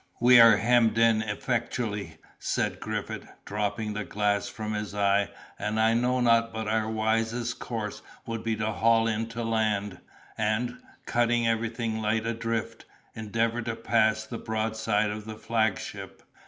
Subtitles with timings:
[0.19, 5.93] "We are hemmed in effectually," said Griffith, dropping the glass from his eye; "and I
[5.93, 9.99] know not but our wisest course would be to haul in to the land,
[10.39, 16.23] and, cutting everything light adrift, endeavor to pass the broadside of the flagship."